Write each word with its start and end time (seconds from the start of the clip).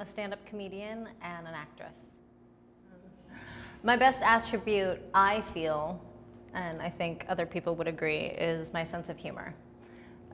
a 0.00 0.06
stand 0.06 0.32
up 0.32 0.44
comedian 0.46 1.08
and 1.22 1.46
an 1.46 1.54
actress. 1.54 2.06
My 3.82 3.96
best 3.96 4.22
attribute, 4.22 5.00
I 5.14 5.42
feel, 5.42 6.02
and 6.54 6.80
I 6.80 6.88
think 6.88 7.24
other 7.28 7.46
people 7.46 7.76
would 7.76 7.88
agree, 7.88 8.26
is 8.26 8.72
my 8.72 8.84
sense 8.84 9.08
of 9.08 9.16
humor. 9.18 9.54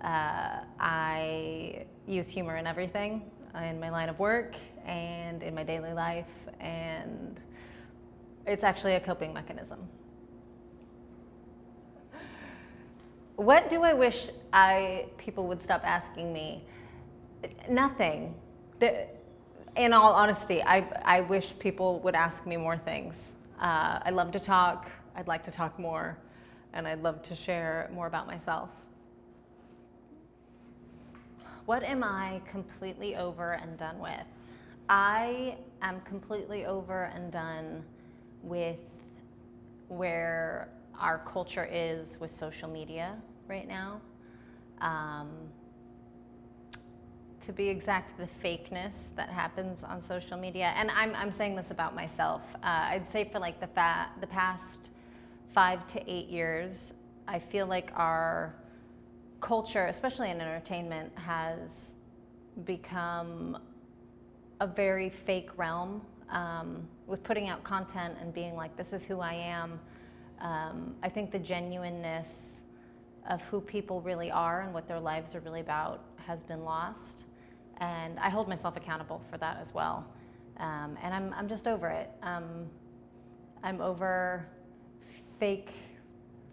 Uh, 0.03 0.61
I 0.79 1.85
use 2.07 2.29
humor 2.29 2.57
in 2.57 2.67
everything 2.67 3.23
in 3.63 3.81
my 3.81 3.91
line 3.91 4.09
of 4.09 4.19
work 4.19 4.55
and 4.85 5.43
in 5.43 5.55
my 5.55 5.65
daily 5.65 5.93
life, 5.93 6.31
and 6.61 7.41
it's 8.47 8.63
actually 8.63 8.95
a 8.95 9.01
coping 9.01 9.33
mechanism. 9.33 9.81
What 13.37 13.69
do 13.69 13.83
I 13.83 13.93
wish 13.93 14.29
I 14.53 15.07
people 15.19 15.49
would 15.49 15.63
stop 15.63 15.83
asking 15.85 16.33
me? 16.33 16.65
Nothing. 17.69 18.35
In 19.77 19.93
all 19.93 20.13
honesty, 20.13 20.63
I, 20.63 20.87
I 21.05 21.21
wish 21.21 21.55
people 21.59 22.01
would 22.01 22.15
ask 22.15 22.47
me 22.47 22.57
more 22.57 22.79
things. 22.79 23.33
Uh, 23.61 24.01
I 24.03 24.11
love 24.11 24.33
to 24.33 24.41
talk. 24.41 24.91
I'd 25.15 25.29
like 25.29 25.45
to 25.45 25.51
talk 25.51 25.79
more, 25.79 26.19
and 26.73 26.87
I'd 26.87 27.03
love 27.03 27.23
to 27.23 27.35
share 27.35 27.91
more 27.93 28.07
about 28.07 28.27
myself. 28.27 28.71
What 31.67 31.83
am 31.83 32.05
I 32.05 32.41
completely 32.49 33.17
over 33.17 33.55
and 33.55 33.77
done 33.77 33.99
with? 33.99 34.27
I 34.89 35.57
am 35.83 36.01
completely 36.03 36.65
over 36.65 37.05
and 37.15 37.33
done 37.33 37.83
with 38.43 39.03
where 39.89 40.69
our 40.99 41.19
culture 41.19 41.69
is 41.71 42.19
with 42.21 42.31
social 42.31 42.69
media 42.69 43.17
right 43.49 43.67
now. 43.67 44.01
Um, 44.81 45.29
to 47.47 47.53
be 47.53 47.69
exact, 47.69 48.19
the 48.19 48.27
fakeness 48.27 49.15
that 49.15 49.29
happens 49.29 49.85
on 49.85 50.01
social 50.01 50.37
media, 50.37 50.73
and 50.77 50.91
I'm, 50.91 51.15
I'm 51.15 51.31
saying 51.31 51.55
this 51.55 51.71
about 51.71 51.95
myself. 51.95 52.43
Uh, 52.57 52.89
I'd 52.91 53.09
say 53.09 53.23
for 53.25 53.39
like 53.39 53.61
the, 53.61 53.69
fa- 53.69 54.11
the 54.21 54.27
past 54.27 54.91
five 55.55 55.87
to 55.89 56.13
eight 56.13 56.29
years, 56.29 56.93
I 57.29 57.39
feel 57.39 57.67
like 57.67 57.93
our 57.95 58.57
culture, 59.41 59.87
especially 59.87 60.31
in 60.31 60.41
entertainment, 60.41 61.13
has 61.17 61.93
become 62.65 63.59
a 64.61 64.67
very 64.67 65.09
fake 65.09 65.51
realm 65.57 66.03
um, 66.31 66.83
with 67.07 67.23
putting 67.23 67.49
out 67.49 67.63
content 67.63 68.17
and 68.21 68.35
being 68.35 68.57
like, 68.57 68.77
this 68.77 68.93
is 68.93 69.05
who 69.05 69.21
I 69.21 69.35
am. 69.35 69.79
Um, 70.41 70.97
I 71.05 71.09
think 71.09 71.31
the 71.31 71.39
genuineness 71.39 72.63
of 73.31 73.41
who 73.43 73.61
people 73.61 74.01
really 74.01 74.33
are 74.33 74.63
and 74.63 74.75
what 74.75 74.89
their 74.89 75.01
lives 75.01 75.37
are 75.37 75.41
really 75.41 75.61
about 75.61 76.03
has 76.17 76.43
been 76.43 76.65
lost. 76.65 77.25
And 77.79 78.19
I 78.19 78.31
hold 78.31 78.49
myself 78.49 78.77
accountable 78.77 79.21
for 79.31 79.39
that 79.39 79.59
as 79.61 79.75
well. 79.75 80.07
Um, 80.59 80.97
and 81.03 81.13
I'm, 81.13 81.35
I'm 81.35 81.49
just 81.49 81.67
over 81.67 81.89
it. 81.89 82.11
Um, 82.23 82.67
I'm 83.63 83.81
over 83.81 84.47
fake, 85.39 85.71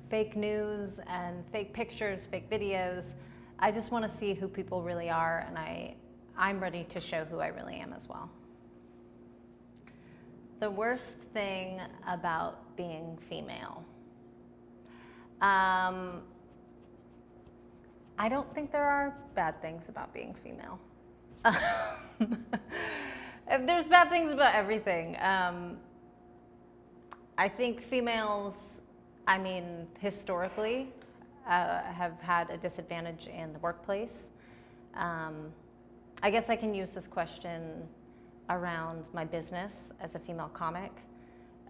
fake 0.10 0.36
news 0.36 1.00
and 1.08 1.44
fake 1.52 1.74
pictures, 1.74 2.28
fake 2.30 2.50
videos. 2.50 3.14
I 3.60 3.72
just 3.72 3.92
want 3.92 4.04
to 4.04 4.10
see 4.10 4.34
who 4.34 4.48
people 4.48 4.82
really 4.82 5.10
are, 5.10 5.46
and 5.48 5.58
I, 5.58 5.96
I'm 6.38 6.60
ready 6.60 6.84
to 6.86 7.00
show 7.00 7.24
who 7.24 7.40
I 7.40 7.48
really 7.48 7.76
am 7.76 7.94
as 7.94 8.10
well. 8.10 8.30
The 10.60 10.70
worst 10.70 11.22
thing 11.34 11.80
about 12.08 12.76
being 12.76 13.18
female. 13.30 13.86
Um, 15.42 16.22
I 18.18 18.30
don't 18.30 18.54
think 18.54 18.72
there 18.72 18.86
are 18.86 19.16
bad 19.36 19.62
things 19.62 19.90
about 19.90 20.14
being 20.14 20.36
female. 20.44 20.80
There's 23.48 23.86
bad 23.86 24.10
things 24.10 24.32
about 24.32 24.56
everything. 24.56 25.18
Um, 25.20 25.78
I 27.38 27.50
think 27.50 27.82
females, 27.82 28.82
I 29.28 29.38
mean, 29.38 29.88
historically, 30.00 30.90
uh, 31.48 31.82
have 31.82 32.20
had 32.22 32.50
a 32.50 32.58
disadvantage 32.58 33.28
in 33.28 33.52
the 33.52 33.60
workplace. 33.60 34.28
Um, 34.96 35.52
I 36.22 36.32
guess 36.32 36.50
I 36.50 36.56
can 36.56 36.74
use 36.74 36.92
this 36.92 37.08
question 37.08 37.84
around 38.50 39.06
my 39.14 39.26
business 39.26 39.92
as 40.00 40.16
a 40.16 40.20
female 40.20 40.50
comic. 40.54 40.92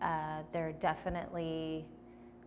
Uh, 0.02 0.42
there 0.52 0.68
are 0.68 0.74
definitely 0.74 1.86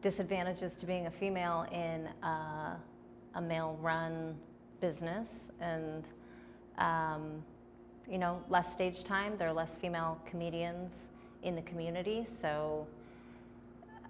disadvantages 0.03 0.76
to 0.76 0.87
being 0.87 1.06
a 1.06 1.10
female 1.10 1.66
in 1.72 2.08
a 2.22 3.41
male 3.43 3.76
run 3.81 4.37
business 4.81 5.50
and 5.60 6.04
um, 6.78 7.42
you 8.10 8.19
know 8.19 8.42
less 8.48 8.72
stage 8.72 9.04
time. 9.04 9.37
There 9.38 9.48
are 9.48 9.53
less 9.53 9.75
female 9.75 10.20
comedians 10.26 11.09
in 11.42 11.54
the 11.54 11.62
community. 11.62 12.26
So 12.41 12.87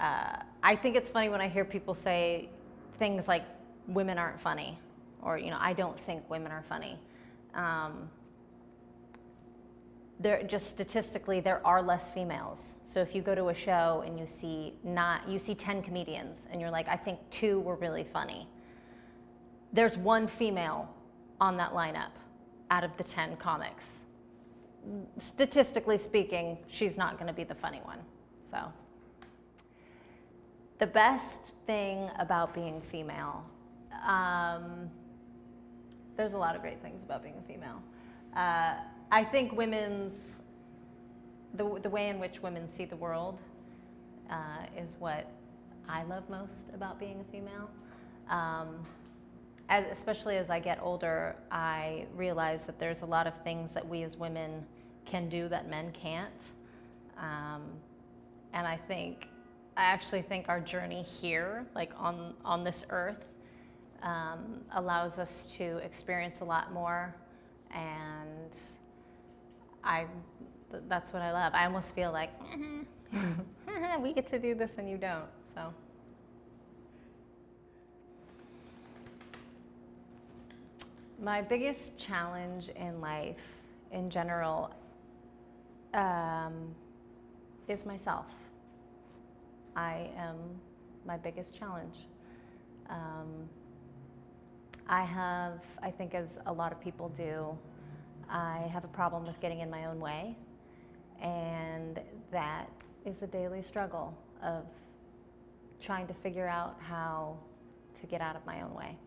uh, 0.00 0.36
i 0.62 0.76
think 0.76 0.94
it's 0.94 1.08
funny 1.08 1.28
when 1.28 1.40
i 1.40 1.48
hear 1.48 1.64
people 1.64 1.94
say 1.94 2.50
things 2.98 3.28
like 3.28 3.44
women 3.88 4.18
aren't 4.18 4.38
funny 4.38 4.78
or 5.22 5.38
you 5.38 5.50
know 5.50 5.56
i 5.58 5.72
don't 5.72 5.98
think 6.00 6.28
women 6.30 6.52
are 6.52 6.64
funny. 6.68 6.98
Um, 7.54 8.10
there 10.18 10.42
just 10.44 10.70
statistically 10.70 11.40
there 11.40 11.66
are 11.66 11.82
less 11.82 12.10
females. 12.10 12.76
So 12.84 13.00
if 13.00 13.14
you 13.14 13.20
go 13.20 13.34
to 13.34 13.48
a 13.48 13.54
show 13.54 14.02
and 14.06 14.18
you 14.18 14.26
see 14.26 14.74
not 14.82 15.28
you 15.28 15.38
see 15.38 15.54
10 15.54 15.82
comedians 15.82 16.38
and 16.50 16.60
you're 16.60 16.70
like 16.70 16.88
i 16.88 16.96
think 16.96 17.18
two 17.30 17.60
were 17.60 17.76
really 17.76 18.04
funny 18.04 18.48
there's 19.72 19.96
one 19.98 20.26
female 20.26 20.88
on 21.40 21.56
that 21.56 21.72
lineup 21.72 22.12
out 22.70 22.84
of 22.84 22.96
the 22.96 23.04
10 23.04 23.36
comics. 23.36 24.00
Statistically 25.18 25.98
speaking 25.98 26.58
she's 26.68 26.96
not 26.96 27.16
going 27.16 27.26
to 27.26 27.32
be 27.32 27.44
the 27.44 27.54
funny 27.54 27.80
one 27.84 27.98
so. 28.50 28.72
The 30.78 30.86
best 30.86 31.52
thing 31.66 32.10
about 32.18 32.54
being 32.54 32.80
female 32.80 33.44
um, 34.06 34.90
there's 36.16 36.34
a 36.34 36.38
lot 36.38 36.54
of 36.54 36.62
great 36.62 36.80
things 36.80 37.02
about 37.02 37.22
being 37.22 37.34
a 37.38 37.42
female. 37.42 37.82
Uh, 38.34 38.74
I 39.10 39.24
think 39.24 39.52
women's, 39.52 40.14
the, 41.54 41.78
the 41.82 41.90
way 41.90 42.08
in 42.08 42.18
which 42.18 42.42
women 42.42 42.68
see 42.68 42.84
the 42.84 42.96
world 42.96 43.42
uh, 44.30 44.66
is 44.76 44.96
what 44.98 45.30
I 45.88 46.04
love 46.04 46.28
most 46.28 46.68
about 46.74 46.98
being 46.98 47.20
a 47.20 47.32
female. 47.32 47.70
Um, 48.30 48.86
as, 49.68 49.84
especially 49.90 50.36
as 50.36 50.50
I 50.50 50.60
get 50.60 50.78
older, 50.80 51.36
I 51.50 52.06
realize 52.14 52.66
that 52.66 52.78
there's 52.78 53.02
a 53.02 53.06
lot 53.06 53.26
of 53.26 53.34
things 53.42 53.74
that 53.74 53.86
we 53.86 54.02
as 54.02 54.16
women 54.16 54.64
can 55.04 55.28
do 55.28 55.48
that 55.48 55.68
men 55.68 55.92
can't. 55.92 56.30
Um, 57.18 57.62
and 58.52 58.66
I 58.66 58.76
think, 58.76 59.28
I 59.76 59.84
actually 59.84 60.22
think 60.22 60.48
our 60.48 60.60
journey 60.60 61.02
here, 61.02 61.66
like 61.74 61.92
on, 61.98 62.34
on 62.44 62.64
this 62.64 62.84
earth, 62.90 63.24
um, 64.02 64.60
allows 64.74 65.18
us 65.18 65.52
to 65.56 65.78
experience 65.78 66.40
a 66.40 66.44
lot 66.44 66.72
more 66.72 67.14
and 67.74 68.56
I, 69.82 70.06
that's 70.88 71.12
what 71.12 71.22
I 71.22 71.32
love. 71.32 71.52
I 71.54 71.64
almost 71.66 71.94
feel 71.94 72.12
like, 72.12 72.30
we 74.00 74.12
get 74.12 74.28
to 74.30 74.38
do 74.38 74.54
this 74.54 74.70
and 74.78 74.88
you 74.88 74.96
don't, 74.96 75.28
so. 75.44 75.72
My 81.18 81.40
biggest 81.40 81.98
challenge 81.98 82.68
in 82.76 83.00
life, 83.00 83.56
in 83.90 84.10
general, 84.10 84.70
um, 85.94 86.74
is 87.68 87.86
myself. 87.86 88.26
I 89.74 90.10
am 90.18 90.36
my 91.06 91.16
biggest 91.16 91.58
challenge. 91.58 91.96
Um, 92.90 93.48
I 94.88 95.04
have, 95.04 95.60
I 95.82 95.90
think, 95.90 96.14
as 96.14 96.38
a 96.46 96.52
lot 96.52 96.70
of 96.70 96.80
people 96.80 97.08
do, 97.08 97.56
I 98.28 98.68
have 98.70 98.84
a 98.84 98.88
problem 98.88 99.24
with 99.24 99.40
getting 99.40 99.60
in 99.60 99.70
my 99.70 99.86
own 99.86 99.98
way, 99.98 100.36
and 101.22 101.98
that 102.30 102.68
is 103.06 103.22
a 103.22 103.26
daily 103.26 103.62
struggle 103.62 104.16
of 104.42 104.64
trying 105.80 106.06
to 106.08 106.14
figure 106.14 106.46
out 106.46 106.76
how 106.78 107.38
to 108.00 108.06
get 108.06 108.20
out 108.20 108.36
of 108.36 108.44
my 108.44 108.60
own 108.60 108.74
way. 108.74 108.98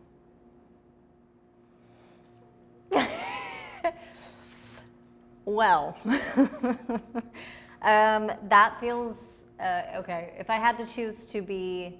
Well, 5.44 5.96
um, 7.82 8.30
that 8.48 8.76
feels 8.80 9.16
uh, 9.60 9.82
okay. 9.96 10.32
If 10.38 10.48
I 10.48 10.56
had 10.56 10.78
to 10.78 10.86
choose 10.86 11.24
to 11.26 11.42
be 11.42 11.98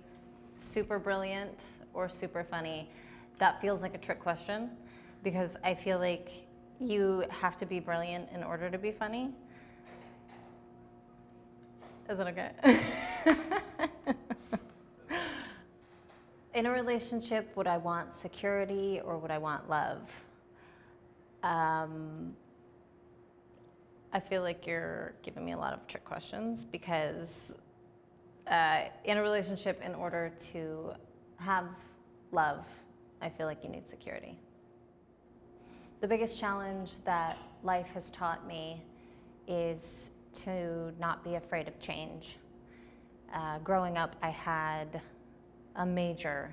super 0.57 0.99
brilliant 0.99 1.59
or 1.93 2.09
super 2.09 2.43
funny, 2.43 2.89
that 3.39 3.61
feels 3.61 3.83
like 3.83 3.95
a 3.95 3.99
trick 3.99 4.21
question 4.21 4.71
because 5.23 5.57
I 5.63 5.75
feel 5.75 5.99
like 5.99 6.31
you 6.79 7.25
have 7.29 7.59
to 7.59 7.67
be 7.67 7.79
brilliant 7.79 8.31
in 8.35 8.43
order 8.43 8.71
to 8.71 8.79
be 8.79 8.91
funny. 8.91 9.31
Is 12.09 12.17
that 12.19 12.27
okay? 12.29 12.81
in 16.55 16.67
a 16.67 16.71
relationship, 16.71 17.55
would 17.57 17.67
I 17.67 17.77
want 17.77 18.15
security 18.15 19.01
or 19.05 19.19
would 19.19 19.31
I 19.31 19.39
want 19.39 19.69
love? 19.69 20.11
Um, 21.43 22.35
I 24.12 24.19
feel 24.19 24.43
like 24.43 24.67
you're 24.67 25.15
giving 25.23 25.45
me 25.45 25.53
a 25.53 25.57
lot 25.57 25.73
of 25.73 25.87
trick 25.87 26.05
questions 26.05 26.65
because 26.65 27.55
uh, 28.49 28.83
in 29.05 29.19
a 29.19 29.23
relationship, 29.23 29.81
in 29.85 29.95
order 29.95 30.33
to 30.53 30.91
have 31.37 31.67
love, 32.33 32.65
I 33.23 33.29
feel 33.29 33.47
like 33.47 33.62
you 33.62 33.71
need 33.71 33.89
security. 33.89 34.37
The 36.01 36.09
biggest 36.09 36.41
challenge 36.41 36.93
that 37.05 37.39
life 37.62 37.87
has 37.95 38.11
taught 38.11 38.47
me 38.49 38.83
is 39.47 40.11
to 40.35 40.93
not 40.99 41.23
be 41.23 41.37
afraid 41.37 41.69
of 41.69 41.79
change. 41.79 42.37
Uh, 43.33 43.59
growing 43.59 43.97
up, 43.97 44.17
I 44.23 44.31
had 44.31 45.01
a 45.77 45.87
major, 45.87 46.53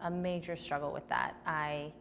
a 0.00 0.10
major 0.10 0.56
struggle 0.56 0.92
with 0.92 1.06
that. 1.08 1.34
I 1.44 1.92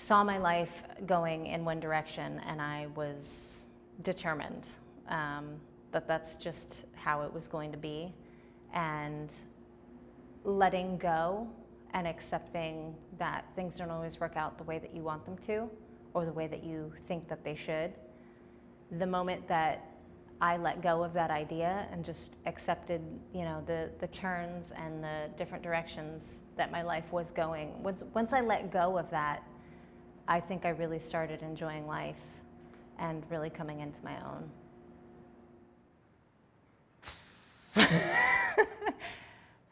saw 0.00 0.24
my 0.24 0.38
life 0.38 0.72
going 1.06 1.46
in 1.46 1.62
one 1.62 1.78
direction 1.78 2.40
and 2.46 2.60
I 2.60 2.86
was 2.96 3.60
determined 4.02 4.66
um, 5.08 5.56
that 5.92 6.08
that's 6.08 6.36
just 6.36 6.84
how 6.94 7.20
it 7.22 7.32
was 7.32 7.46
going 7.46 7.70
to 7.70 7.78
be. 7.78 8.12
And 8.72 9.30
letting 10.44 10.96
go 10.96 11.46
and 11.92 12.06
accepting 12.06 12.94
that 13.18 13.44
things 13.54 13.76
don't 13.76 13.90
always 13.90 14.18
work 14.18 14.36
out 14.36 14.56
the 14.56 14.64
way 14.64 14.78
that 14.78 14.94
you 14.94 15.02
want 15.02 15.24
them 15.26 15.36
to 15.36 15.68
or 16.14 16.24
the 16.24 16.32
way 16.32 16.46
that 16.46 16.64
you 16.64 16.90
think 17.06 17.28
that 17.28 17.44
they 17.44 17.54
should. 17.54 17.92
The 18.98 19.06
moment 19.06 19.46
that 19.48 19.86
I 20.40 20.56
let 20.56 20.80
go 20.80 21.04
of 21.04 21.12
that 21.12 21.30
idea 21.30 21.86
and 21.92 22.02
just 22.02 22.36
accepted, 22.46 23.02
you 23.34 23.42
know, 23.42 23.62
the, 23.66 23.90
the 23.98 24.06
turns 24.06 24.72
and 24.72 25.04
the 25.04 25.28
different 25.36 25.62
directions 25.62 26.40
that 26.56 26.72
my 26.72 26.80
life 26.80 27.12
was 27.12 27.30
going. 27.30 27.82
Once, 27.82 28.02
once 28.14 28.32
I 28.32 28.40
let 28.40 28.72
go 28.72 28.96
of 28.96 29.10
that, 29.10 29.42
I 30.30 30.38
think 30.38 30.64
I 30.64 30.68
really 30.68 31.00
started 31.00 31.42
enjoying 31.42 31.88
life 31.88 32.14
and 33.00 33.24
really 33.30 33.50
coming 33.50 33.80
into 33.80 33.98
my 34.04 34.14
own. 34.24 34.48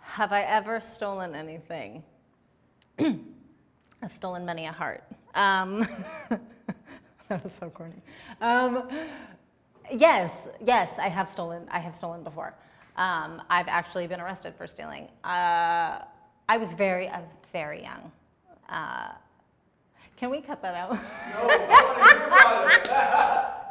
Have 0.01 0.33
I 0.33 0.43
ever 0.43 0.81
stolen 0.81 1.37
anything? 1.37 2.03
I've 2.99 4.13
stolen 4.13 4.45
many 4.45 4.67
a 4.67 4.73
heart. 4.73 5.05
Um, 5.37 5.87
that 7.29 7.45
was 7.45 7.53
so 7.53 7.71
corny. 7.71 8.03
Um, 8.41 8.89
yes, 9.93 10.33
yes, 10.61 10.91
I 10.99 11.09
have 11.09 11.31
stolen. 11.31 11.69
I 11.71 11.79
have 11.79 11.95
stolen 11.95 12.25
before. 12.25 12.53
Um, 12.97 13.43
I've 13.49 13.69
actually 13.69 14.09
been 14.09 14.21
arrested 14.21 14.55
for 14.57 14.67
stealing. 14.67 15.07
Uh, 15.23 16.03
I 16.49 16.57
was 16.59 16.73
very, 16.73 17.07
I 17.07 17.21
was 17.21 17.31
very 17.53 17.81
young. 17.85 18.11
Uh, 18.69 19.13
can 20.19 20.31
we 20.31 20.41
cut 20.41 20.61
that 20.63 20.75
out? 20.75 20.91
No, 20.91 20.99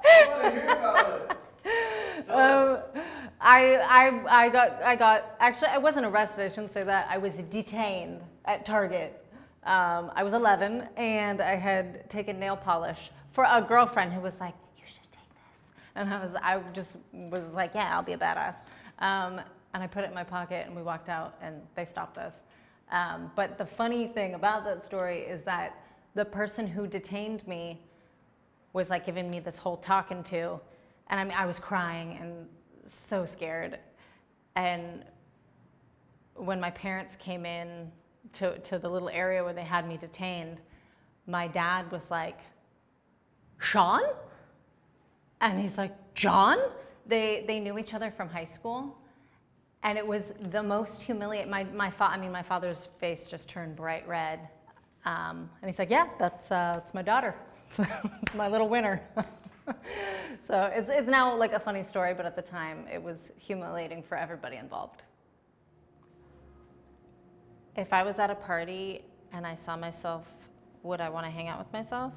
I 0.10 0.26
want 0.30 0.44
to 0.44 0.52
hear 0.52 0.64
about 0.64 1.10
it. 1.10 1.38
I 2.30 2.42
Um, 2.42 2.80
I, 3.40 3.76
I, 3.76 4.46
I 4.46 4.50
got, 4.50 4.82
I 4.82 4.96
got, 4.96 5.36
actually, 5.40 5.68
I 5.68 5.78
wasn't 5.78 6.06
arrested, 6.06 6.46
I 6.46 6.50
shouldn't 6.50 6.74
say 6.74 6.84
that. 6.84 7.08
I 7.10 7.18
was 7.18 7.36
detained 7.50 8.22
at 8.46 8.66
Target. 8.66 9.24
Um, 9.66 10.12
I 10.16 10.24
was 10.24 10.34
11 10.34 10.88
and 10.96 11.42
I 11.42 11.56
had 11.56 12.10
taken 12.10 12.40
nail 12.40 12.56
polish 12.56 13.12
for 13.34 13.46
a 13.48 13.62
girlfriend 13.62 14.14
who 14.14 14.22
was 14.22 14.34
like, 14.40 14.56
you 14.78 14.84
should 14.86 15.12
take 15.12 15.30
this. 15.30 15.76
And 15.96 16.14
I 16.14 16.26
was, 16.26 16.36
I 16.42 16.60
just 16.74 16.96
was 17.14 17.54
like, 17.54 17.72
yeah, 17.76 17.94
I'll 17.94 18.04
be 18.04 18.14
a 18.14 18.18
badass. 18.18 18.56
Um, 19.00 19.42
and 19.74 19.84
I 19.84 19.88
put 19.88 20.04
it 20.06 20.08
in 20.08 20.14
my 20.14 20.24
pocket 20.24 20.66
and 20.66 20.76
we 20.76 20.82
walked 20.82 21.10
out 21.10 21.36
and 21.42 21.62
they 21.76 21.86
stopped 21.86 22.18
us. 22.18 22.34
Um, 22.92 23.32
but 23.36 23.58
the 23.58 23.66
funny 23.66 24.08
thing 24.08 24.34
about 24.34 24.64
that 24.64 24.84
story 24.84 25.20
is 25.20 25.44
that 25.44 25.76
the 26.18 26.26
person 26.26 26.66
who 26.66 26.88
detained 26.88 27.48
me 27.48 27.80
was 28.74 28.90
like 28.90 29.06
giving 29.06 29.30
me 29.30 29.40
this 29.40 29.56
whole 29.56 29.78
talking 29.78 30.24
to, 30.24 30.60
and 31.10 31.20
I 31.20 31.24
mean, 31.24 31.38
I 31.38 31.46
was 31.46 31.60
crying 31.60 32.18
and 32.20 32.48
so 32.88 33.24
scared. 33.24 33.78
And 34.56 35.06
when 36.34 36.60
my 36.60 36.72
parents 36.72 37.16
came 37.18 37.46
in 37.46 37.92
to, 38.34 38.58
to 38.58 38.80
the 38.80 38.90
little 38.90 39.10
area 39.10 39.44
where 39.44 39.54
they 39.54 39.64
had 39.64 39.88
me 39.88 39.96
detained, 39.96 40.58
my 41.28 41.48
dad 41.48 41.92
was 41.92 42.10
like, 42.10 42.40
Sean? 43.60 44.02
And 45.40 45.62
he's 45.62 45.78
like, 45.78 45.94
John? 46.16 46.58
They, 47.06 47.46
they 47.46 47.60
knew 47.60 47.78
each 47.78 47.94
other 47.94 48.10
from 48.10 48.28
high 48.28 48.46
school. 48.46 48.98
And 49.84 50.00
it 50.00 50.06
was 50.06 50.34
the 50.50 50.64
most 50.64 51.00
humiliating. 51.00 51.52
My, 51.52 51.64
my 51.64 51.92
fa- 51.92 52.10
I 52.10 52.18
mean, 52.18 52.32
my 52.32 52.42
father's 52.42 52.90
face 53.00 53.28
just 53.28 53.48
turned 53.48 53.76
bright 53.76 54.08
red. 54.08 54.50
Um, 55.08 55.50
and 55.62 55.72
he's 55.72 55.80
like, 55.80 55.90
yeah, 55.90 56.08
that's, 56.20 56.52
uh, 56.52 56.74
that's 56.76 56.94
my 56.94 57.02
daughter. 57.02 57.34
it's 57.70 58.36
my 58.36 58.50
little 58.50 58.68
winner. 58.68 59.02
so 60.42 60.64
it's, 60.76 60.90
it's 60.92 61.10
now 61.10 61.34
like 61.34 61.54
a 61.54 61.60
funny 61.60 61.82
story, 61.82 62.14
but 62.14 62.26
at 62.26 62.36
the 62.36 62.42
time 62.42 62.86
it 62.94 63.02
was 63.02 63.32
humiliating 63.38 64.04
for 64.04 64.18
everybody 64.18 64.58
involved. 64.58 65.04
If 67.78 67.94
I 67.94 68.04
was 68.04 68.20
at 68.20 68.30
a 68.30 68.36
party 68.36 69.02
and 69.32 69.48
I 69.48 69.56
saw 69.56 69.78
myself, 69.78 70.26
would 70.84 71.00
I 71.00 71.08
want 71.08 71.26
to 71.26 71.32
hang 71.32 71.48
out 71.48 71.58
with 71.58 71.72
myself? 71.72 72.12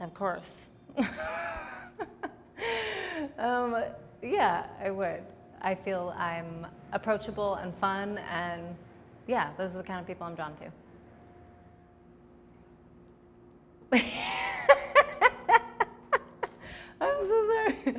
Of 0.00 0.14
course. 0.14 0.68
um, 3.38 3.76
yeah, 4.22 4.64
I 4.82 4.90
would. 4.90 5.20
I 5.60 5.74
feel 5.74 6.14
I'm 6.16 6.66
approachable 6.92 7.56
and 7.56 7.74
fun, 7.74 8.18
and 8.32 8.62
yeah, 9.26 9.50
those 9.58 9.74
are 9.74 9.78
the 9.78 9.84
kind 9.84 10.00
of 10.00 10.06
people 10.06 10.26
I'm 10.26 10.34
drawn 10.34 10.56
to. 10.56 10.70
I'm 13.92 14.02
so 17.00 17.48
sorry. 17.48 17.94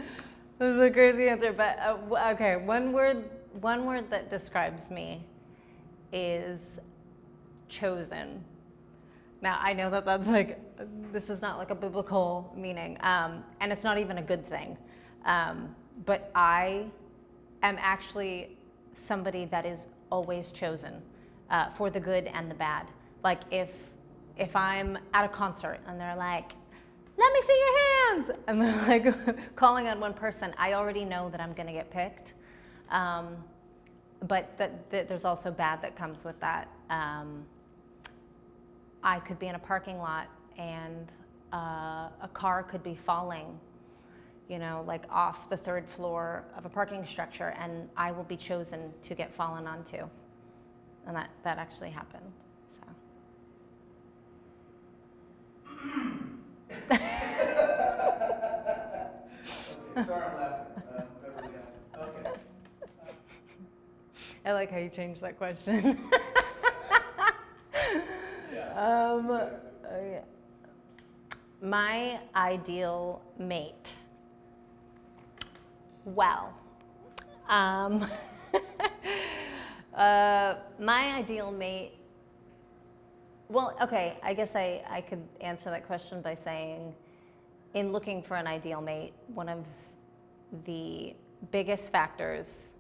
This 0.60 0.76
is 0.76 0.82
a 0.82 0.92
crazy 0.92 1.30
answer, 1.30 1.52
but 1.52 1.80
uh, 1.80 2.32
okay. 2.34 2.58
One 2.58 2.92
word, 2.92 3.24
one 3.62 3.86
word 3.86 4.10
that 4.12 4.30
describes 4.30 4.92
me 4.92 5.26
is 6.12 6.80
chosen. 7.70 8.44
Now 9.42 9.58
I 9.62 9.74
know 9.74 9.90
that 9.90 10.06
that's 10.06 10.28
like 10.28 10.60
this 11.12 11.30
is 11.30 11.42
not 11.42 11.58
like 11.58 11.72
a 11.72 11.76
biblical 11.76 12.54
meaning, 12.56 12.98
um, 13.02 13.44
and 13.62 13.72
it's 13.72 13.84
not 13.84 13.98
even 13.98 14.20
a 14.20 14.24
good 14.24 14.46
thing. 14.46 14.78
Um, 15.26 15.76
but 16.06 16.30
I 16.36 16.86
am 17.64 17.78
actually 17.80 18.58
somebody 18.96 19.46
that 19.46 19.66
is 19.66 19.88
always 20.12 20.52
chosen 20.52 21.02
uh, 21.50 21.72
for 21.72 21.90
the 21.90 22.00
good 22.00 22.28
and 22.28 22.50
the 22.50 22.56
bad. 22.56 22.88
Like 23.24 23.42
if 23.50 23.74
if 24.40 24.56
I'm 24.56 24.98
at 25.14 25.26
a 25.26 25.28
concert 25.28 25.80
and 25.88 26.00
they're 26.00 26.16
like, 26.16 26.54
let 27.18 27.34
me 27.34 27.42
see 27.46 27.60
your 27.60 28.16
hands, 28.16 28.32
and 28.48 28.62
they're 28.62 28.88
like 28.88 29.56
calling 29.56 29.88
on 29.88 30.00
one 30.00 30.14
person, 30.14 30.54
I 30.58 30.74
already 30.74 31.04
know 31.04 31.30
that 31.30 31.42
I'm 31.42 31.54
going 31.54 31.68
to 31.68 31.74
get 31.74 31.92
picked. 31.92 32.34
Um, 32.90 33.36
but 34.28 34.58
that, 34.58 34.90
that, 34.90 35.08
there's 35.08 35.26
also 35.26 35.52
bad 35.52 35.82
that 35.82 35.96
comes 35.96 36.24
with 36.24 36.40
that. 36.40 36.70
Um, 36.90 37.46
I 39.04 39.20
could 39.20 39.40
be 39.40 39.48
in 39.48 39.56
a 39.56 39.60
parking 39.60 39.98
lot 39.98 40.28
and 40.58 41.12
uh, 41.54 42.10
a 42.22 42.30
car 42.34 42.64
could 42.64 42.84
be 42.84 42.96
falling, 42.96 43.58
you 44.50 44.60
know, 44.60 44.84
like 44.88 45.04
off 45.10 45.50
the 45.50 45.58
third 45.58 45.88
floor 45.88 46.44
of 46.58 46.66
a 46.66 46.70
parking 46.70 47.06
structure, 47.06 47.56
and 47.60 47.90
I 47.96 48.12
will 48.12 48.24
be 48.24 48.38
chosen 48.38 48.94
to 49.04 49.16
get 49.16 49.34
fallen 49.34 49.68
onto. 49.68 49.98
And 51.08 51.16
that, 51.16 51.30
that 51.44 51.58
actually 51.58 51.92
happened. 51.92 52.32
Okay, 55.82 57.00
sorry, 60.06 60.24
I'm 60.24 60.38
laughing. 60.38 60.74
Uh, 61.94 62.04
okay. 62.04 62.32
I 64.46 64.52
like 64.54 64.72
how 64.72 64.78
you 64.78 64.90
changed 64.90 65.22
that 65.22 65.38
question. 65.38 65.98
yeah. 68.54 68.74
Um, 68.76 69.32
uh, 69.32 69.48
yeah. 70.02 70.22
My 71.62 72.20
ideal 72.36 73.22
mate. 73.38 73.94
Well, 76.06 76.54
um, 77.50 78.08
uh, 79.94 80.56
my 80.80 81.16
ideal 81.18 81.52
mate 81.52 81.99
well, 83.50 83.76
okay, 83.82 84.18
I 84.22 84.36
guess 84.36 84.56
I, 84.56 84.84
I 84.88 85.02
could 85.02 85.24
answer 85.42 85.72
that 85.72 85.88
question 85.88 86.22
by 86.22 86.36
saying, 86.36 86.94
in 87.74 87.92
looking 87.92 88.22
for 88.22 88.36
an 88.36 88.46
ideal 88.46 88.80
mate, 88.80 89.14
one 89.34 89.50
of 89.50 89.66
the 90.66 91.16
biggest 91.52 91.92
factors 91.92 92.74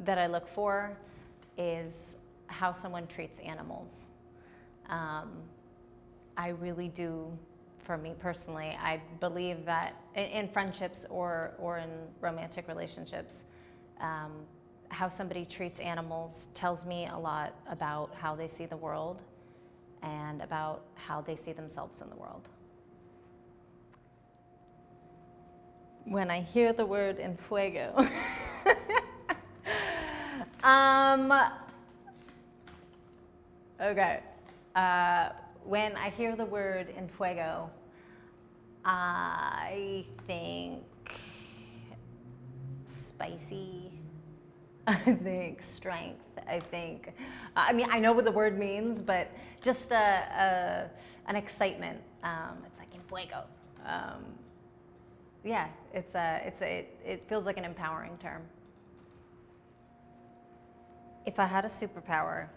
that 0.00 0.16
I 0.16 0.26
look 0.26 0.48
for 0.48 0.96
is 1.58 2.16
how 2.46 2.72
someone 2.72 3.06
treats 3.06 3.40
animals. 3.40 4.08
Um, 4.88 5.32
I 6.36 6.48
really 6.48 6.88
do, 6.88 7.30
for 7.78 7.98
me 7.98 8.14
personally, 8.18 8.78
I 8.82 9.02
believe 9.20 9.66
that 9.66 9.94
in, 10.14 10.24
in 10.24 10.48
friendships 10.48 11.04
or, 11.10 11.52
or 11.58 11.76
in 11.76 11.90
romantic 12.22 12.68
relationships, 12.68 13.44
um, 14.00 14.32
how 14.88 15.08
somebody 15.08 15.44
treats 15.44 15.78
animals 15.78 16.48
tells 16.54 16.86
me 16.86 17.06
a 17.12 17.18
lot 17.18 17.54
about 17.70 18.14
how 18.14 18.34
they 18.34 18.48
see 18.48 18.64
the 18.64 18.76
world 18.76 19.22
and 20.02 20.42
about 20.42 20.82
how 20.94 21.20
they 21.20 21.36
see 21.36 21.52
themselves 21.52 22.00
in 22.00 22.08
the 22.08 22.16
world. 22.16 22.48
when 26.10 26.28
I 26.28 26.40
hear 26.40 26.72
the 26.72 26.84
word 26.84 27.20
en 27.20 27.36
fuego. 27.48 27.94
um, 30.64 31.32
okay. 33.80 34.20
Uh, 34.74 35.28
when 35.64 35.96
I 35.96 36.10
hear 36.10 36.34
the 36.34 36.44
word 36.44 36.92
en 36.96 37.08
fuego, 37.16 37.70
I 38.84 40.04
think 40.26 40.82
spicy. 42.86 43.79
I 44.86 44.94
think 44.94 45.62
strength. 45.62 46.24
I 46.48 46.58
think, 46.58 47.12
I 47.54 47.72
mean, 47.72 47.86
I 47.90 48.00
know 48.00 48.12
what 48.12 48.24
the 48.24 48.32
word 48.32 48.58
means, 48.58 49.02
but 49.02 49.30
just 49.62 49.92
a, 49.92 49.96
a 49.96 50.90
an 51.30 51.36
excitement. 51.36 52.00
Um, 52.22 52.58
it's 52.66 52.78
like 52.78 52.92
in 52.94 53.00
fuego. 53.02 53.44
Um, 53.86 54.24
yeah, 55.44 55.68
it's 55.94 56.14
a, 56.14 56.42
it's 56.44 56.60
a, 56.60 56.78
it, 56.78 57.00
it 57.04 57.28
feels 57.28 57.46
like 57.46 57.56
an 57.56 57.64
empowering 57.64 58.16
term. 58.18 58.42
If 61.26 61.38
I 61.38 61.46
had 61.46 61.64
a 61.64 61.68
superpower, 61.68 62.48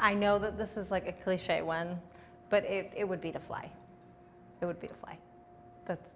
I 0.00 0.14
know 0.14 0.38
that 0.38 0.58
this 0.58 0.76
is 0.76 0.90
like 0.90 1.06
a 1.06 1.12
cliche 1.12 1.62
one, 1.62 2.00
but 2.50 2.64
it, 2.64 2.92
it 2.96 3.04
would 3.04 3.20
be 3.20 3.30
to 3.30 3.38
fly. 3.38 3.70
It 4.60 4.66
would 4.66 4.80
be 4.80 4.88
to 4.88 4.94
fly. 4.94 5.16
That's, 5.86 6.08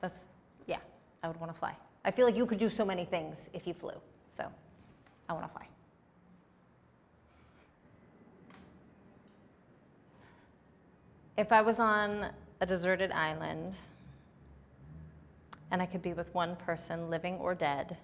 that's, 0.00 0.18
yeah, 0.66 0.78
I 1.22 1.28
would 1.28 1.38
want 1.38 1.52
to 1.52 1.58
fly. 1.58 1.76
I 2.08 2.10
feel 2.10 2.24
like 2.24 2.38
you 2.38 2.46
could 2.46 2.58
do 2.58 2.70
so 2.70 2.86
many 2.86 3.04
things 3.04 3.50
if 3.52 3.66
you 3.66 3.74
flew. 3.74 3.92
So 4.34 4.46
I 5.28 5.34
want 5.34 5.44
to 5.44 5.52
fly. 5.52 5.68
If 11.36 11.52
I 11.52 11.60
was 11.60 11.78
on 11.78 12.30
a 12.62 12.66
deserted 12.66 13.12
island 13.12 13.74
and 15.70 15.82
I 15.82 15.86
could 15.86 16.00
be 16.00 16.14
with 16.14 16.34
one 16.34 16.56
person, 16.56 17.10
living 17.10 17.34
or 17.34 17.54
dead, 17.54 17.98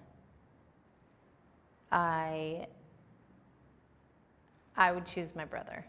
I, 1.91 2.67
I 4.77 4.91
would 4.91 5.07
choose 5.07 5.35
my 5.35 5.45
brother. 5.45 5.83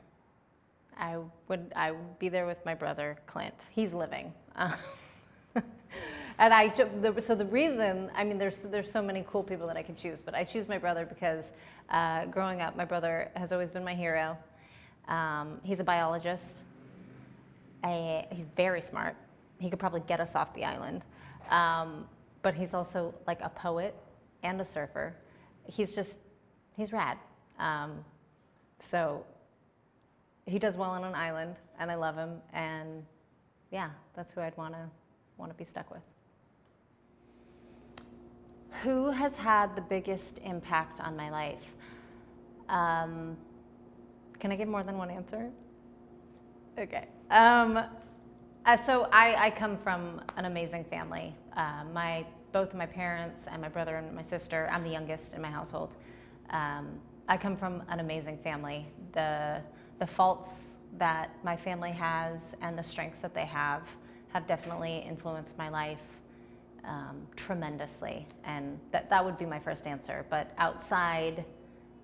I 0.96 1.18
would, 1.48 1.70
I 1.76 1.90
would 1.90 2.18
be 2.18 2.30
there 2.30 2.46
with 2.46 2.64
my 2.64 2.74
brother, 2.74 3.18
Clint. 3.26 3.66
He's 3.74 3.92
living. 3.92 4.32
and 6.38 6.52
I, 6.52 6.72
so 6.72 7.34
the 7.34 7.46
reason, 7.46 8.10
I 8.14 8.24
mean, 8.24 8.38
there's, 8.38 8.58
there's 8.60 8.90
so 8.90 9.02
many 9.02 9.24
cool 9.30 9.42
people 9.42 9.66
that 9.66 9.76
I 9.76 9.82
could 9.82 9.96
choose, 9.96 10.20
but 10.20 10.34
I 10.34 10.44
choose 10.44 10.68
my 10.68 10.78
brother 10.78 11.06
because 11.06 11.52
uh, 11.90 12.26
growing 12.26 12.60
up, 12.60 12.76
my 12.76 12.84
brother 12.84 13.30
has 13.36 13.52
always 13.52 13.70
been 13.70 13.84
my 13.84 13.94
hero. 13.94 14.36
Um, 15.08 15.60
he's 15.62 15.80
a 15.80 15.84
biologist 15.84 16.64
a, 17.86 18.26
he's 18.30 18.46
very 18.56 18.80
smart. 18.80 19.16
He 19.58 19.70
could 19.70 19.78
probably 19.78 20.02
get 20.06 20.20
us 20.20 20.34
off 20.34 20.52
the 20.54 20.64
island. 20.64 21.02
Um, 21.50 22.06
but 22.42 22.54
he's 22.54 22.74
also 22.74 23.14
like 23.26 23.40
a 23.40 23.48
poet 23.48 23.94
and 24.42 24.60
a 24.60 24.64
surfer. 24.64 25.14
He's 25.64 25.94
just, 25.94 26.16
he's 26.76 26.92
rad. 26.92 27.18
Um, 27.58 28.04
so 28.82 29.24
he 30.46 30.58
does 30.58 30.76
well 30.76 30.90
on 30.90 31.04
an 31.04 31.14
island, 31.14 31.56
and 31.78 31.90
I 31.90 31.94
love 31.94 32.16
him. 32.16 32.40
And 32.52 33.04
yeah, 33.72 33.90
that's 34.14 34.32
who 34.32 34.40
I'd 34.40 34.56
want 34.56 34.74
to 34.74 34.88
want 35.38 35.50
to 35.52 35.58
be 35.58 35.64
stuck 35.64 35.90
with. 35.90 36.02
Who 38.82 39.10
has 39.10 39.36
had 39.36 39.74
the 39.76 39.80
biggest 39.80 40.40
impact 40.44 41.00
on 41.00 41.16
my 41.16 41.30
life? 41.30 41.74
Um, 42.68 43.36
can 44.38 44.52
I 44.52 44.56
give 44.56 44.68
more 44.68 44.82
than 44.82 44.98
one 44.98 45.10
answer? 45.10 45.50
Okay. 46.78 47.06
Um, 47.30 47.78
uh, 48.66 48.76
so 48.76 49.08
I, 49.12 49.46
I, 49.46 49.50
come 49.50 49.78
from 49.78 50.20
an 50.36 50.44
amazing 50.44 50.84
family. 50.84 51.34
Uh, 51.56 51.84
my 51.92 52.26
both 52.52 52.74
my 52.74 52.86
parents 52.86 53.46
and 53.50 53.62
my 53.62 53.68
brother 53.68 53.96
and 53.96 54.14
my 54.14 54.22
sister. 54.22 54.68
I'm 54.70 54.82
the 54.82 54.90
youngest 54.90 55.32
in 55.32 55.40
my 55.40 55.50
household. 55.50 55.94
Um, 56.50 56.88
I 57.28 57.36
come 57.36 57.56
from 57.56 57.82
an 57.88 58.00
amazing 58.00 58.38
family. 58.38 58.86
The 59.12 59.62
the 59.98 60.06
faults 60.06 60.72
that 60.98 61.30
my 61.44 61.56
family 61.56 61.92
has 61.92 62.54
and 62.60 62.78
the 62.78 62.82
strengths 62.82 63.20
that 63.20 63.34
they 63.34 63.46
have 63.46 63.82
have 64.28 64.46
definitely 64.46 64.98
influenced 64.98 65.56
my 65.56 65.68
life 65.68 66.02
um, 66.86 67.26
tremendously. 67.36 68.26
And 68.44 68.78
that 68.92 69.10
that 69.10 69.24
would 69.24 69.36
be 69.36 69.46
my 69.46 69.58
first 69.58 69.86
answer. 69.86 70.24
But 70.30 70.52
outside 70.58 71.44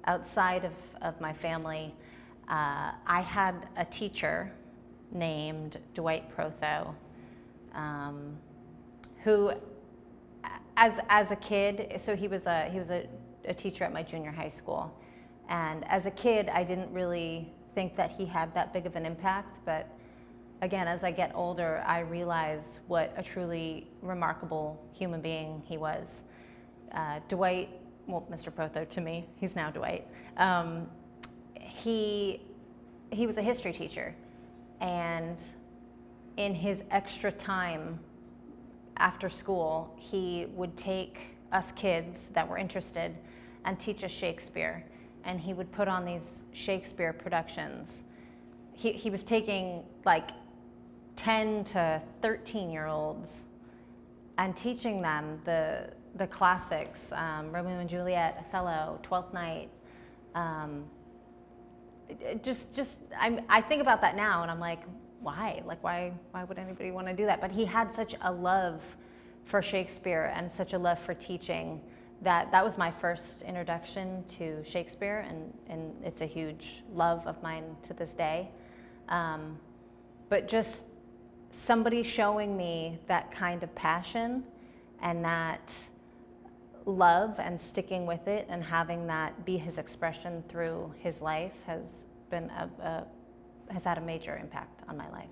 outside 0.04 0.64
of, 0.64 0.72
of 1.00 1.20
my 1.20 1.32
family, 1.32 1.94
uh, 2.48 2.92
I 3.06 3.20
had 3.20 3.68
a 3.76 3.84
teacher 3.84 4.52
named 5.12 5.78
Dwight 5.94 6.34
Protho, 6.34 6.94
um, 7.74 8.36
who, 9.22 9.52
as, 10.76 10.98
as 11.08 11.30
a 11.30 11.36
kid, 11.36 12.00
so 12.02 12.16
he 12.16 12.28
was, 12.28 12.46
a, 12.46 12.68
he 12.70 12.78
was 12.78 12.90
a, 12.90 13.06
a 13.44 13.54
teacher 13.54 13.84
at 13.84 13.92
my 13.92 14.02
junior 14.02 14.30
high 14.30 14.48
school. 14.48 14.92
And 15.48 15.84
as 15.88 16.06
a 16.06 16.10
kid, 16.10 16.48
I 16.48 16.64
didn't 16.64 16.92
really 16.92 17.52
think 17.74 17.96
that 17.96 18.10
he 18.10 18.26
had 18.26 18.54
that 18.54 18.72
big 18.72 18.86
of 18.86 18.96
an 18.96 19.06
impact, 19.06 19.58
but 19.64 19.86
again, 20.62 20.86
as 20.86 21.02
I 21.02 21.10
get 21.10 21.32
older, 21.34 21.82
I 21.86 22.00
realize 22.00 22.78
what 22.86 23.12
a 23.16 23.22
truly 23.22 23.88
remarkable 24.00 24.80
human 24.92 25.20
being 25.20 25.60
he 25.66 25.76
was. 25.76 26.22
Uh, 26.92 27.18
Dwight, 27.28 27.68
well, 28.06 28.26
Mr. 28.30 28.50
Protho 28.50 28.88
to 28.88 29.00
me, 29.00 29.28
he's 29.36 29.56
now 29.56 29.70
Dwight. 29.70 30.06
Um, 30.36 30.86
he, 31.60 32.40
he 33.10 33.26
was 33.26 33.38
a 33.38 33.42
history 33.42 33.72
teacher, 33.72 34.14
and 34.80 35.36
in 36.36 36.54
his 36.54 36.84
extra 36.92 37.32
time 37.32 37.98
after 38.98 39.28
school, 39.28 39.92
he 39.98 40.46
would 40.54 40.76
take 40.76 41.36
us 41.50 41.72
kids 41.72 42.28
that 42.34 42.48
were 42.48 42.56
interested 42.56 43.16
and 43.64 43.78
teach 43.80 44.04
us 44.04 44.10
Shakespeare. 44.12 44.84
And 45.24 45.40
he 45.40 45.54
would 45.54 45.70
put 45.72 45.88
on 45.88 46.04
these 46.04 46.44
Shakespeare 46.52 47.12
productions. 47.12 48.04
He, 48.72 48.92
he 48.92 49.10
was 49.10 49.22
taking 49.22 49.82
like 50.04 50.30
10 51.22 51.62
to 51.62 52.02
13 52.20 52.68
year 52.68 52.88
olds 52.88 53.42
and 54.38 54.56
teaching 54.56 55.00
them 55.00 55.40
the, 55.44 55.88
the 56.16 56.26
classics 56.26 57.12
um, 57.12 57.52
Romeo 57.52 57.78
and 57.78 57.88
Juliet, 57.88 58.38
Othello, 58.40 58.98
Twelfth 59.04 59.32
Night. 59.32 59.68
Um, 60.34 60.84
just 62.42 62.74
just 62.74 62.96
I'm, 63.16 63.40
I 63.48 63.60
think 63.60 63.80
about 63.80 64.00
that 64.00 64.16
now 64.16 64.42
and 64.42 64.50
I'm 64.50 64.58
like, 64.58 64.82
why? 65.20 65.62
Like 65.64 65.80
why 65.84 66.12
why 66.32 66.42
would 66.42 66.58
anybody 66.58 66.90
want 66.90 67.06
to 67.06 67.14
do 67.14 67.24
that? 67.26 67.40
But 67.40 67.52
he 67.52 67.64
had 67.64 67.92
such 67.92 68.16
a 68.22 68.32
love 68.32 68.82
for 69.44 69.62
Shakespeare 69.62 70.32
and 70.34 70.50
such 70.50 70.72
a 70.72 70.78
love 70.78 70.98
for 70.98 71.14
teaching 71.14 71.80
that 72.22 72.50
that 72.50 72.64
was 72.64 72.76
my 72.76 72.90
first 72.90 73.42
introduction 73.42 74.24
to 74.26 74.64
Shakespeare 74.64 75.24
and, 75.28 75.52
and 75.68 75.94
it's 76.04 76.20
a 76.20 76.26
huge 76.26 76.82
love 76.92 77.24
of 77.28 77.40
mine 77.44 77.76
to 77.84 77.94
this 77.94 78.12
day. 78.12 78.48
Um, 79.08 79.56
but 80.28 80.48
just 80.48 80.82
somebody 81.52 82.02
showing 82.02 82.56
me 82.56 82.98
that 83.06 83.30
kind 83.30 83.62
of 83.62 83.72
passion 83.74 84.42
and 85.02 85.24
that 85.24 85.72
love 86.86 87.38
and 87.38 87.60
sticking 87.60 88.06
with 88.06 88.26
it 88.26 88.46
and 88.48 88.62
having 88.64 89.06
that 89.06 89.44
be 89.44 89.56
his 89.56 89.78
expression 89.78 90.42
through 90.48 90.92
his 90.98 91.20
life 91.20 91.52
has 91.66 92.06
been 92.30 92.50
a, 92.50 92.70
a, 92.82 93.72
has 93.72 93.84
had 93.84 93.98
a 93.98 94.00
major 94.00 94.36
impact 94.36 94.82
on 94.88 94.96
my 94.96 95.08
life. 95.10 95.28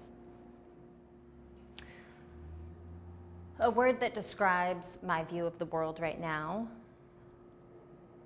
A 3.58 3.70
word 3.70 4.00
that 4.00 4.14
describes 4.14 4.98
my 5.02 5.24
view 5.24 5.44
of 5.44 5.58
the 5.58 5.66
world 5.66 6.00
right 6.00 6.20
now 6.20 6.68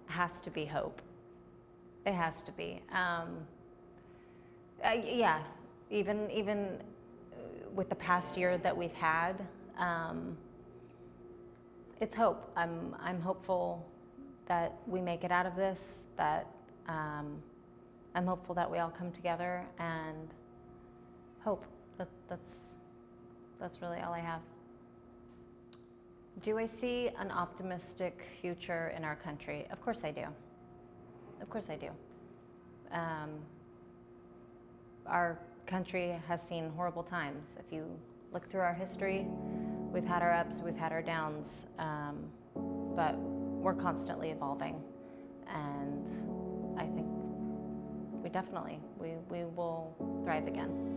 has 0.06 0.38
to 0.40 0.50
be 0.50 0.64
hope. 0.64 1.00
It 2.06 2.12
has 2.12 2.42
to 2.42 2.52
be. 2.52 2.82
Um, 2.92 3.38
uh, 4.84 4.92
yeah, 4.92 5.42
even 5.90 6.30
even 6.30 6.78
with 7.74 7.88
the 7.88 7.94
past 7.94 8.36
year 8.36 8.56
that 8.58 8.76
we've 8.76 8.94
had. 8.94 9.34
Um, 9.78 10.36
it's 12.00 12.14
hope. 12.14 12.50
I'm, 12.56 12.94
I'm 13.00 13.20
hopeful 13.20 13.84
that 14.46 14.74
we 14.86 15.00
make 15.00 15.24
it 15.24 15.32
out 15.32 15.46
of 15.46 15.56
this, 15.56 15.98
that 16.16 16.46
um, 16.88 17.42
I'm 18.14 18.26
hopeful 18.26 18.54
that 18.54 18.70
we 18.70 18.78
all 18.78 18.90
come 18.90 19.10
together 19.10 19.64
and 19.78 20.28
hope. 21.42 21.64
That, 21.98 22.08
that's, 22.28 22.74
that's 23.60 23.80
really 23.82 24.00
all 24.00 24.12
I 24.12 24.20
have. 24.20 24.40
Do 26.42 26.58
I 26.58 26.66
see 26.66 27.10
an 27.18 27.30
optimistic 27.30 28.26
future 28.40 28.92
in 28.96 29.04
our 29.04 29.16
country? 29.16 29.66
Of 29.70 29.80
course 29.80 30.02
I 30.04 30.10
do. 30.10 30.24
Of 31.40 31.48
course 31.48 31.70
I 31.70 31.76
do. 31.76 31.88
Um, 32.92 33.30
our 35.06 35.38
country 35.66 36.20
has 36.28 36.40
seen 36.42 36.70
horrible 36.76 37.02
times. 37.02 37.56
If 37.58 37.72
you 37.72 37.86
look 38.32 38.50
through 38.50 38.60
our 38.60 38.74
history, 38.74 39.26
we've 39.92 40.04
had 40.04 40.22
our 40.22 40.32
ups, 40.32 40.60
we've 40.60 40.76
had 40.76 40.92
our 40.92 41.02
downs, 41.02 41.66
um, 41.78 42.24
but 42.96 43.16
we're 43.18 43.74
constantly 43.74 44.30
evolving. 44.30 44.82
And 45.48 46.78
I 46.78 46.86
think 46.86 47.06
we 48.22 48.28
definitely, 48.30 48.78
we, 48.98 49.12
we 49.28 49.44
will 49.44 49.94
thrive 50.24 50.46
again. 50.46 50.94